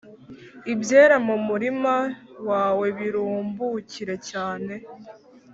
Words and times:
ibyera 0.73 1.15
mu 1.27 1.35
murima 1.47 1.95
wawe 2.49 2.87
birumbukire 2.97 4.15
cyane 4.29 4.73